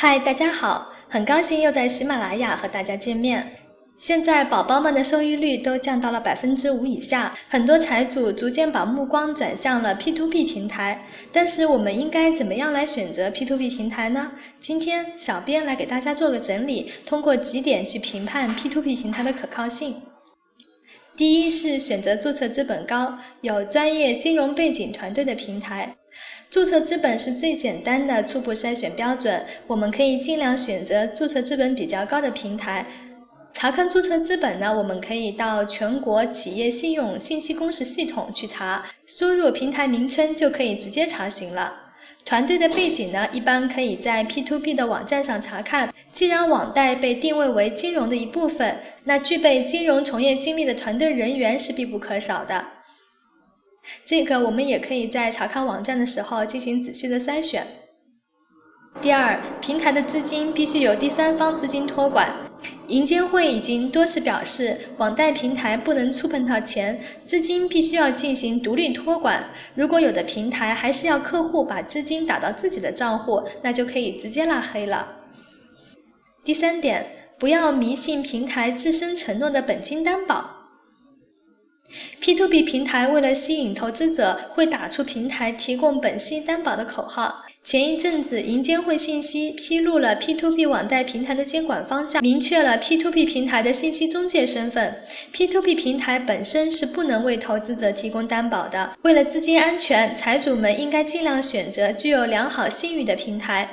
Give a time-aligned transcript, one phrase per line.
[0.00, 3.56] 嗨，大家好，很高兴又在喜马拉雅和大家见面。
[3.92, 11.04] 现在宝宝们的收益率都降到了百分之五以下，很多财主逐渐把目光转向了 P2P 平台。
[11.32, 14.30] 但是我们应该怎么样来选择 P2P 平台呢？
[14.54, 19.96] 今天小编来给大家做个整理，通过几点去评判 P2P 平台的可靠性。
[21.16, 25.96] 第一是选择注册资本高、有专业金融背景团队的平台。
[26.50, 32.86] 注册资本是最简单的初步筛选标准，我们可以尽量选择注册资本比较高的平台。
[33.50, 41.74] 查看注册资本呢，我们可以到全国企业信用信息公示系统去查，输入平台名称就可以直接查询了。
[42.24, 45.92] 团队的背景呢，一般可以在 P2P 的网站上查看。
[46.10, 52.64] 既然网贷被定位为金融的一部分，那具备金融从业经历的团队人员是必不可少的。
[54.02, 57.66] 这个我们也可以在查看网站的时候进行仔细的筛选。
[59.00, 62.34] 第二，平台的资金必须由第三方资金托管。
[62.88, 69.50] 银监会已经多次表示，网贷平台不能触碰到钱，资金必须要进行独立托管。
[69.76, 75.06] 如果有的平台还是要客户把资金打到自己的账户，那就可以直接拉黑了。
[76.42, 77.06] 第三点，
[77.38, 80.50] 不要迷信平台自身承诺的本金担保。
[82.20, 87.44] P2P 平台为了吸引投资者，会打出平台提供本息担保的口号。
[87.60, 95.02] 前一阵子，银监会信息披露了 P2P 网贷平台的监管方向，明确了 P2P 平台的信息中介身份。
[95.32, 98.96] P2P 平台本身是不能为投资者提供担保的。
[99.02, 103.68] 为了资金安全，财主们应该尽量选择具有良好信誉的平台。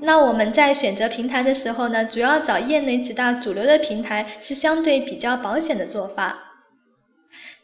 [0.00, 6.47] 那我们在选择平台的时候呢，主要找业内几大主流的平台，是相对比较保险的做法。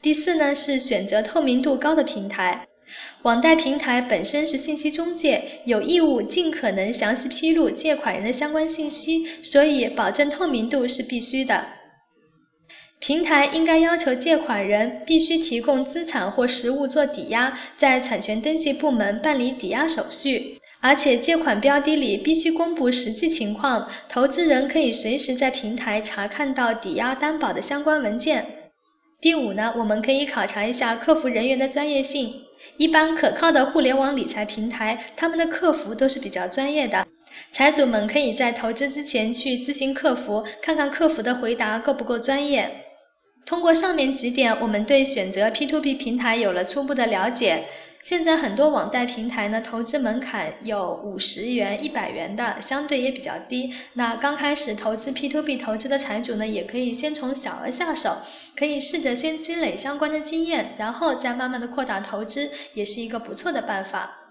[0.04, 2.68] 第四呢是选择透明度高的平台，
[3.22, 11.68] 网贷平台本身是信息中介，有义务尽可能详细披露借款人的相关信息，所以保证透明度是必须的。
[12.98, 28.63] 平台应该要求借款人必须提供资产或实物做抵押，在产权登记部门办理抵押手续，而且借款标的里必须公布实际情况，投资人可以随时在平台查看到抵押担保的相关文件。
[29.24, 32.42] 第五呢，我们可以考察一下客服人员的专业性。
[32.76, 37.06] 一般可靠的互联网理财平台，他们的客服都是比较专业的。
[37.50, 42.84] 财主们可以在投资之前去咨询客服，看看客服的回答够不够专业。
[43.46, 47.64] 通过上面几点，我们对选择 P to P 平台有了初步的了解。
[48.04, 53.72] 现在很多网贷平台呢，投资门槛有五十元、一百元的，相对也比较低。
[53.94, 58.14] 那刚开始投资 P2P 投资的财主呢，也可以先从小额下手，
[58.58, 64.23] 可以试着先积累相关的经验，然后再慢慢的扩大投资，也是一个不错的办法。